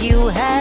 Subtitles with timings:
[0.00, 0.57] you have.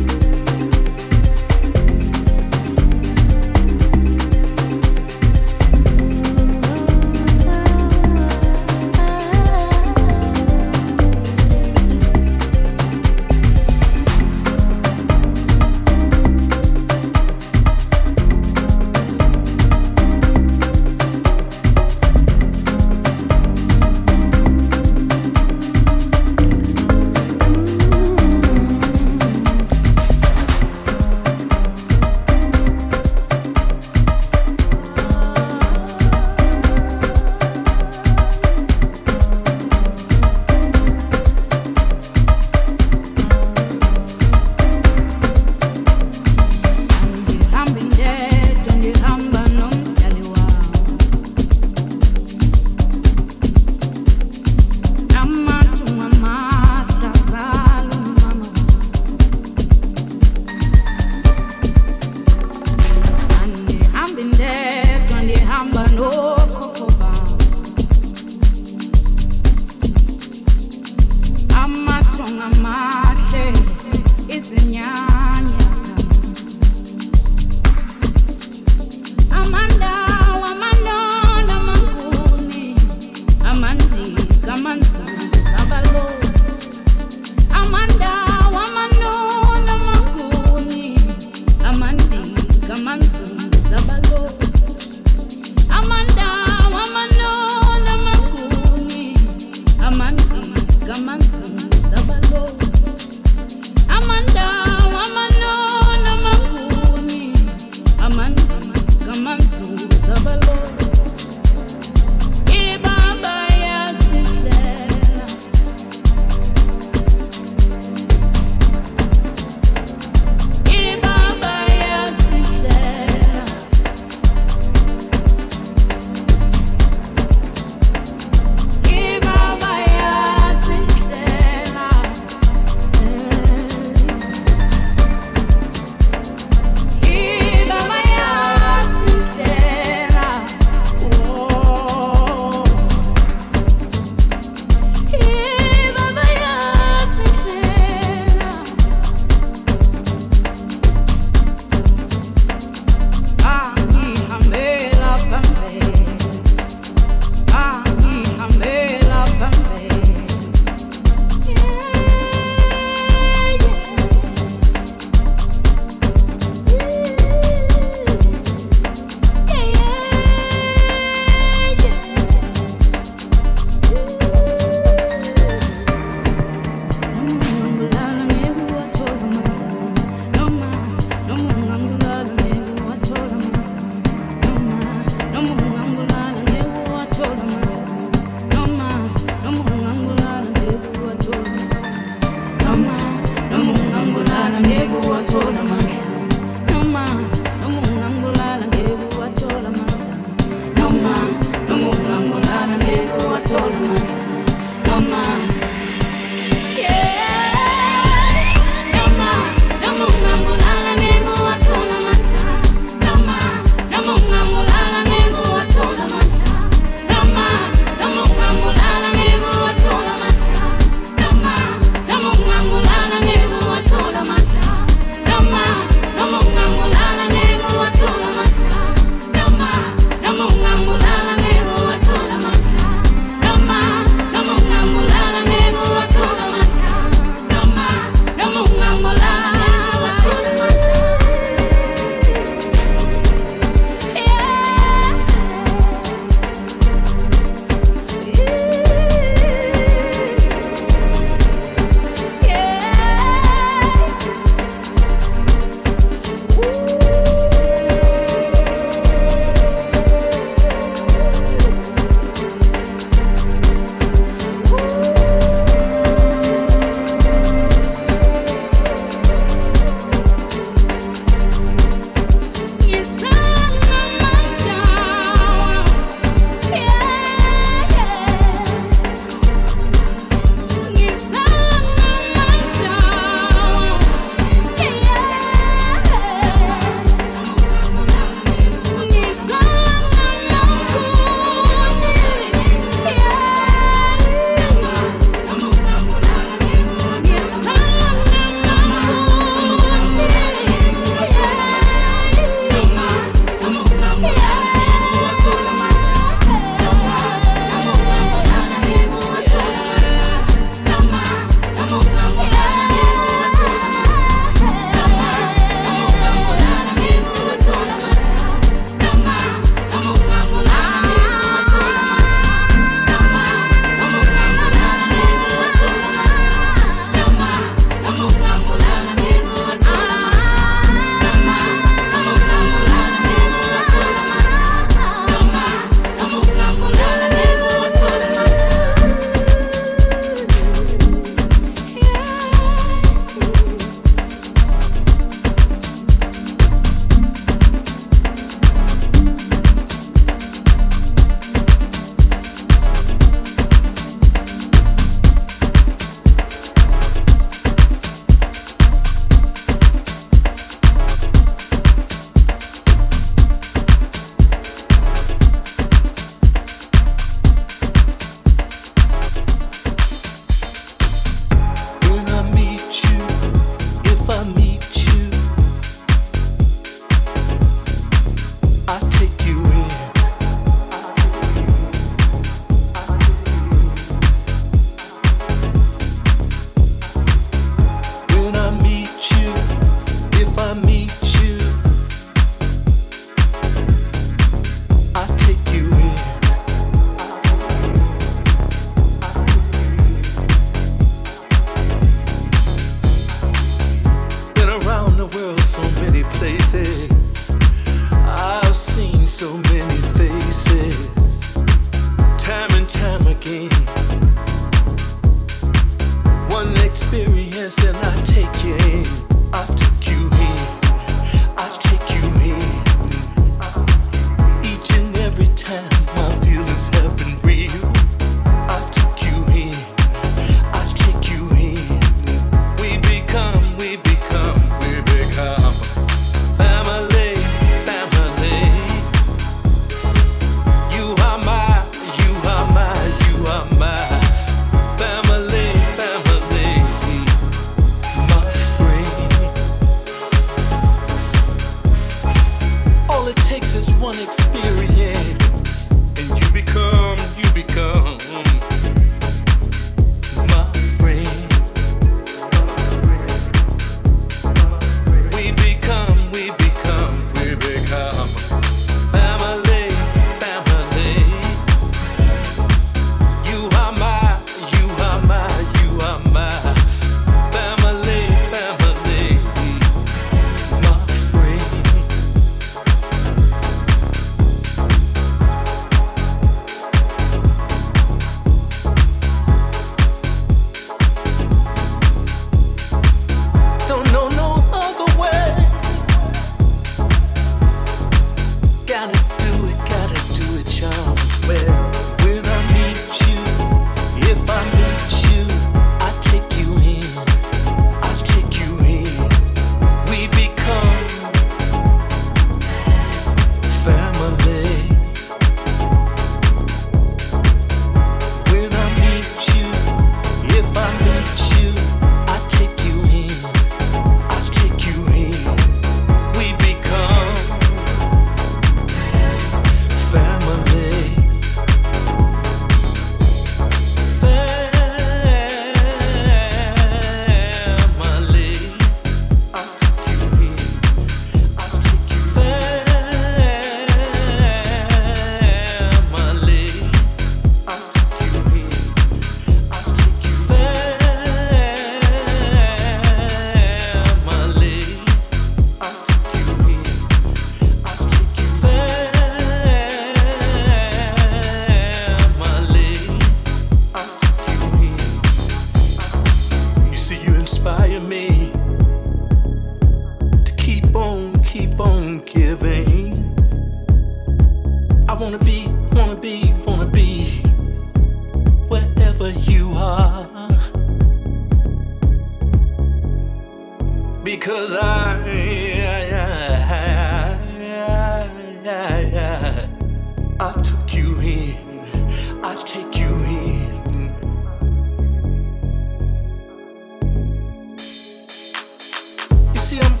[599.73, 600.00] Oh, I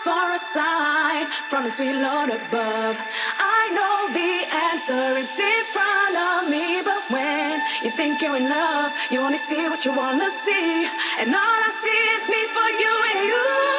[0.00, 2.98] ask for a sign from the sweet Lord above.
[3.38, 8.48] I know the answer is in front of me, but when you think you're in
[8.48, 10.86] love, you only see what you wanna see,
[11.18, 13.69] and all I see is me for you and you.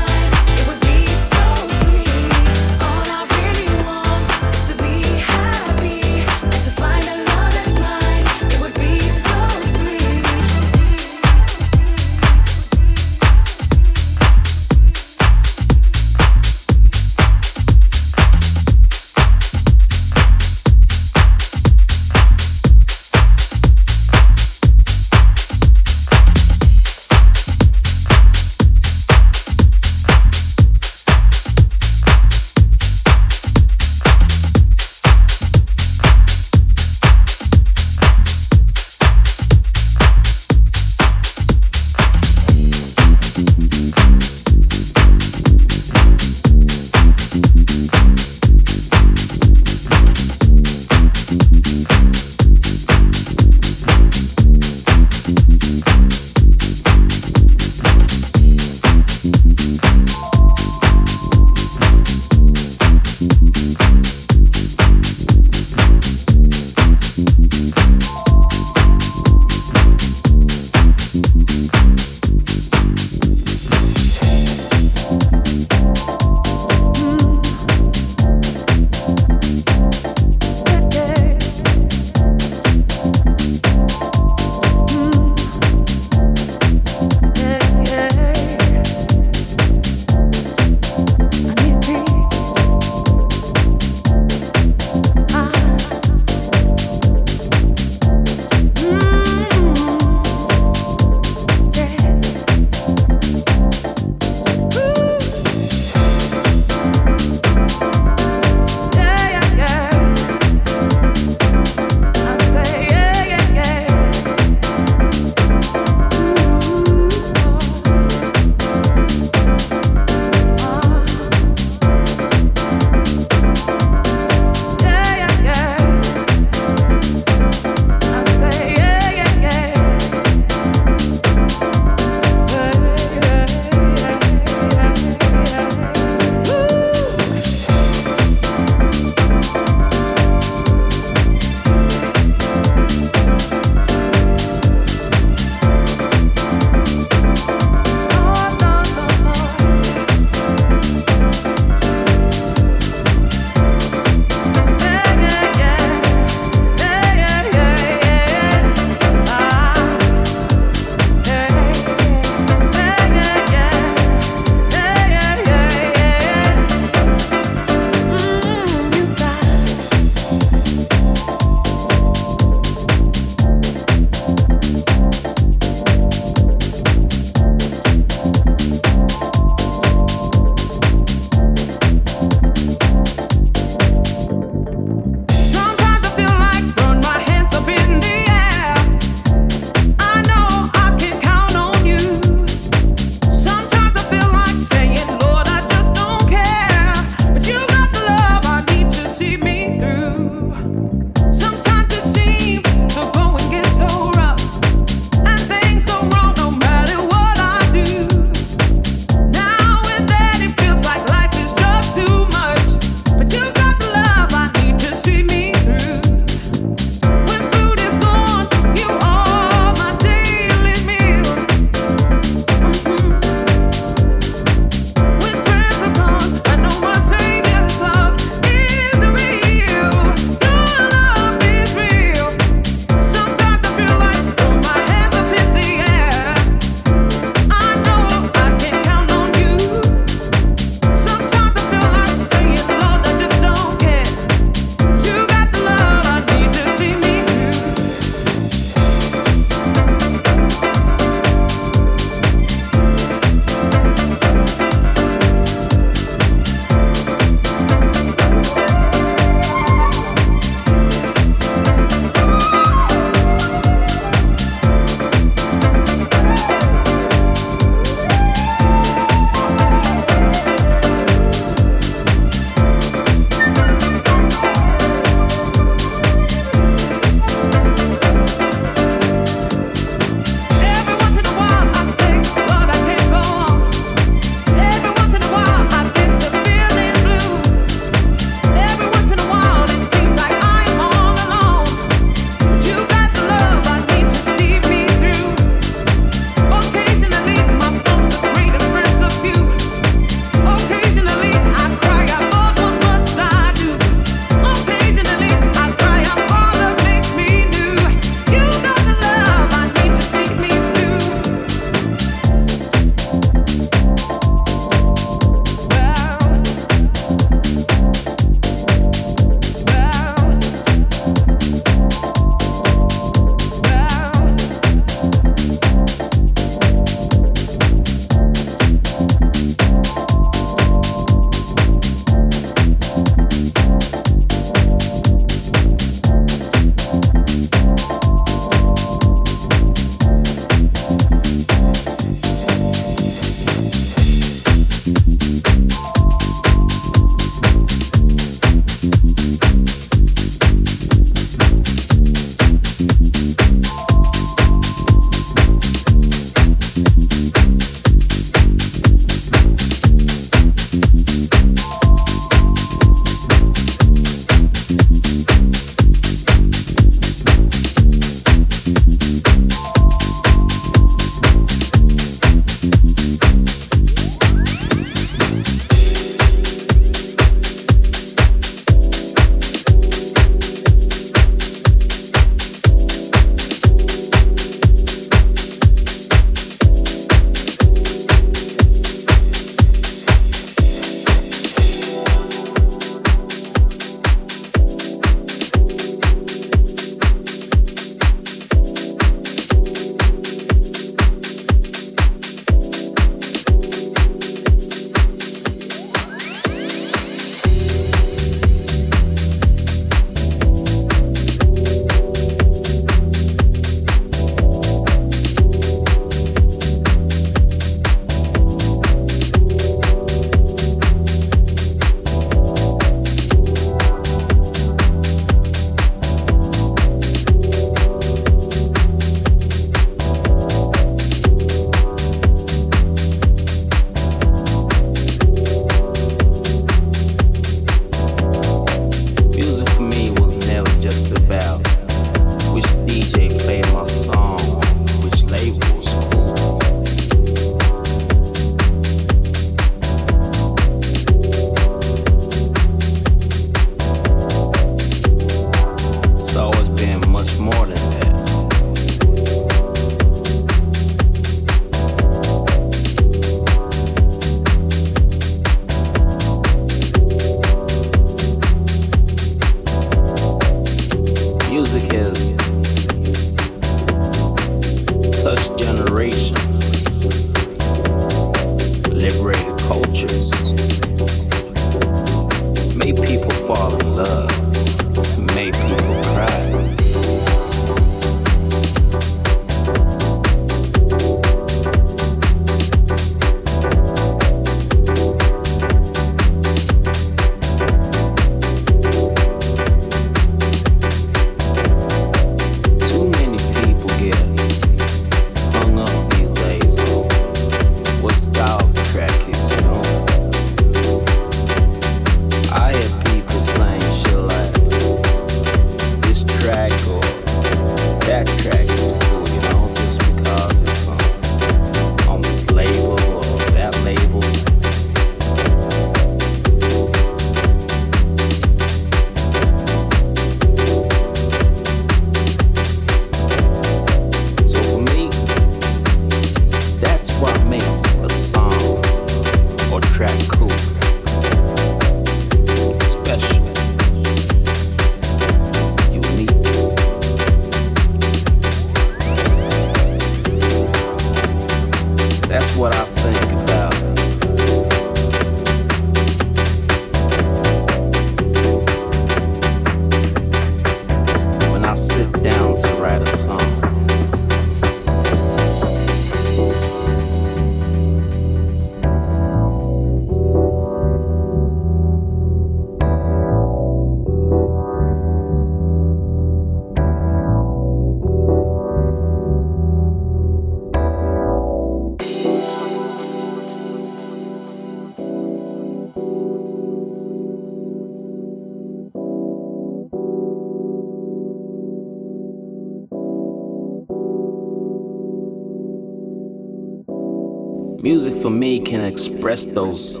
[597.86, 600.00] Music for me can express those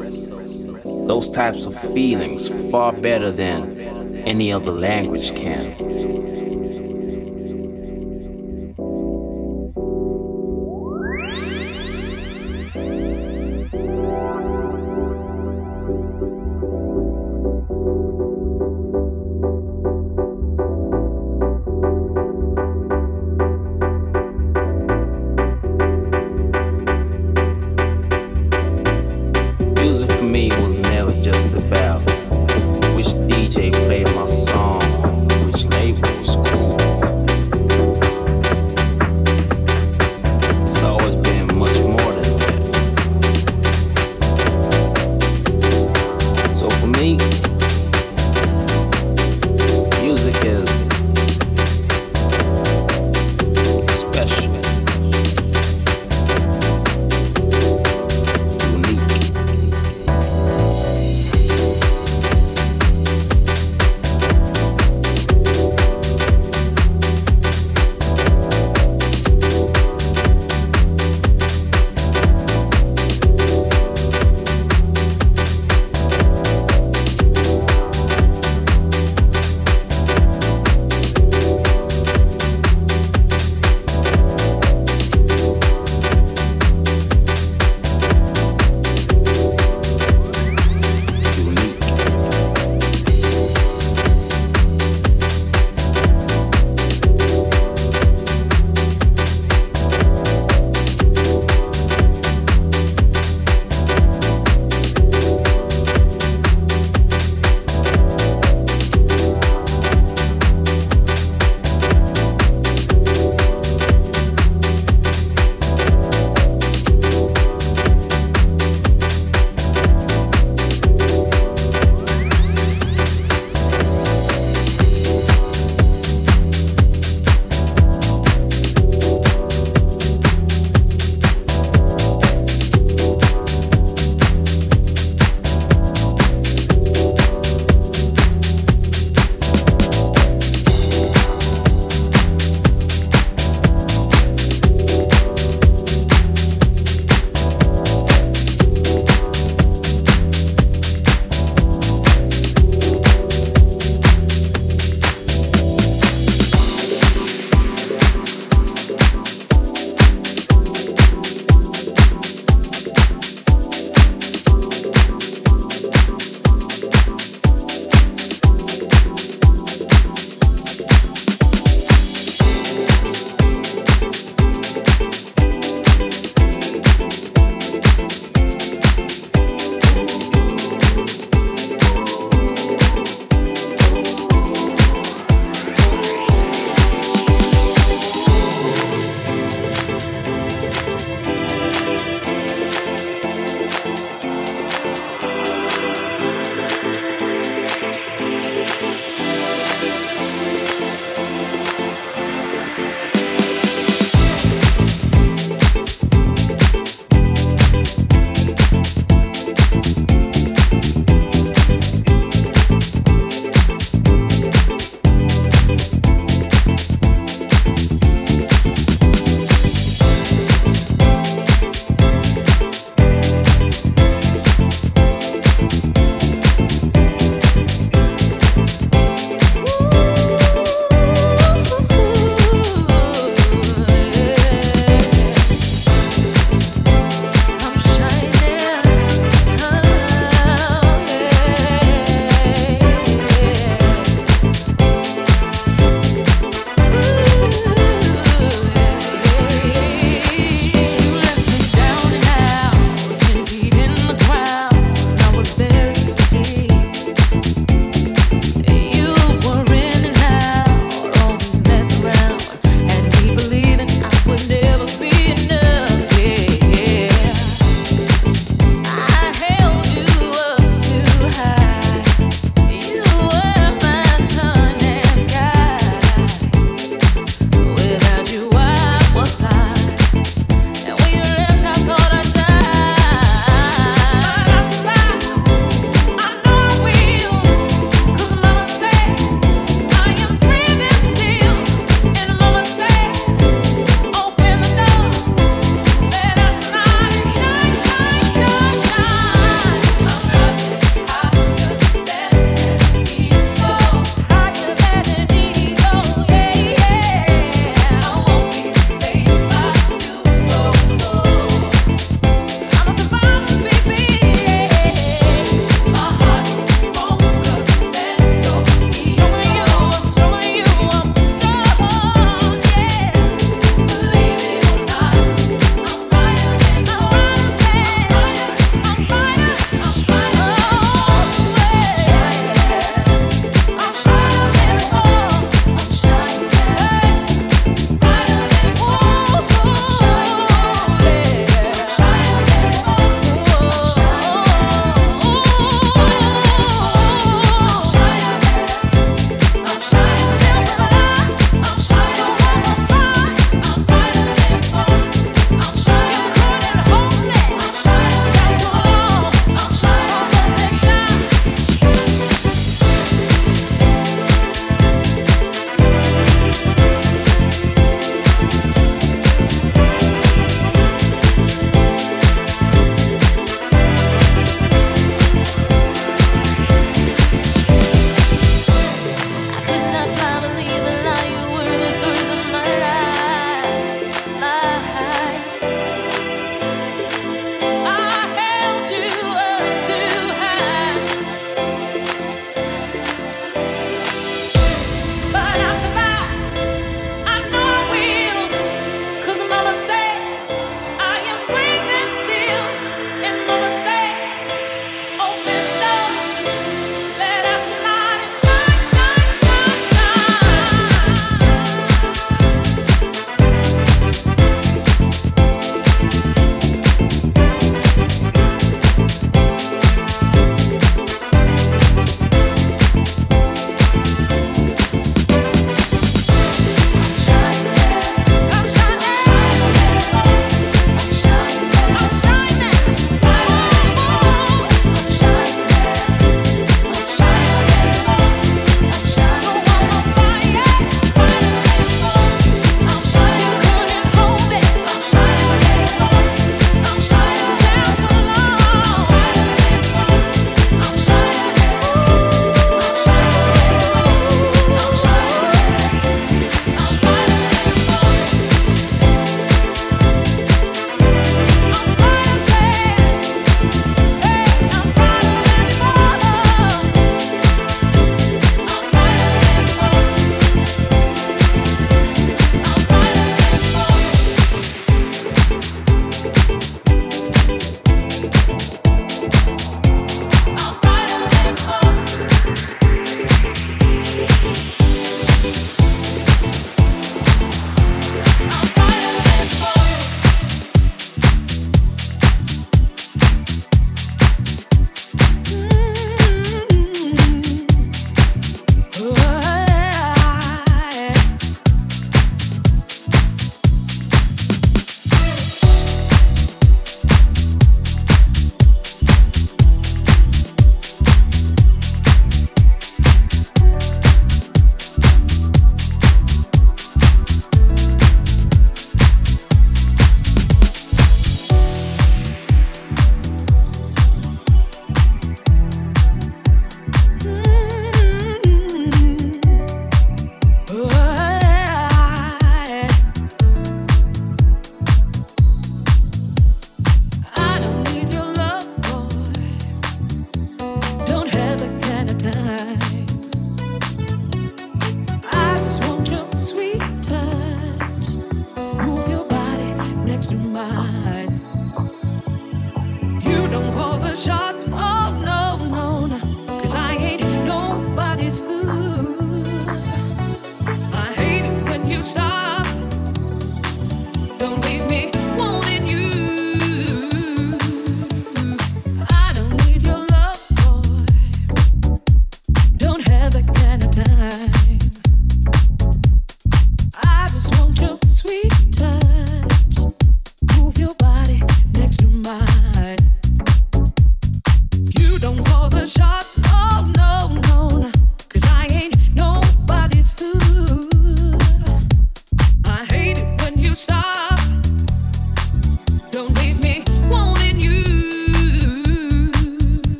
[1.06, 3.78] those types of feelings far better than
[4.26, 5.85] any other language can.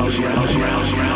[0.00, 1.09] Children, children, children,